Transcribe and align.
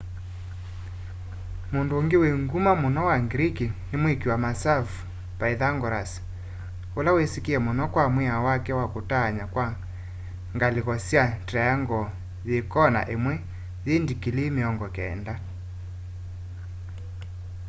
mũndũ 1.71 1.93
ũngĩ 1.99 2.17
wĩ 2.23 2.29
ngũma 2.43 2.71
mũno 2.81 3.01
wa 3.09 3.15
greek 3.31 3.57
nĩ 3.89 3.95
mwĩkĩ 4.01 4.25
wa 4.31 4.37
masavũ 4.45 4.91
pythagoras 5.39 6.11
ũla 6.97 7.09
wĩsĩkanĩe 7.17 7.59
mũno 7.65 7.83
kwa 7.93 8.05
mwĩao 8.13 8.41
wake 8.49 8.71
wa 8.79 8.85
kũtaanya 8.93 9.45
kwa 9.53 9.67
ngalĩko 10.55 10.93
sya 11.07 11.23
triangle 11.47 12.01
yĩ 12.49 12.57
kona 12.71 13.01
ĩmwe 13.13 13.33
yĩ 13.85 13.95
ndikilii 14.03 14.53
mĩongo 14.57 14.87
kenda 14.95 15.33